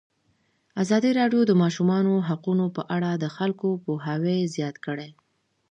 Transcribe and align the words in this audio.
ازادي 0.81 1.11
راډیو 1.19 1.41
د 1.45 1.47
د 1.49 1.53
ماشومانو 1.63 2.13
حقونه 2.27 2.65
په 2.75 2.81
اړه 2.95 3.11
د 3.15 3.25
خلکو 3.35 3.67
پوهاوی 3.83 4.39
زیات 4.55 4.75
کړی. 4.85 5.09